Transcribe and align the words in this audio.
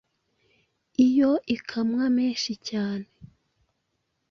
Iyo 1.05 1.31
ikamwa 1.55 2.05
menshi 2.17 2.51
cyane 2.67 3.07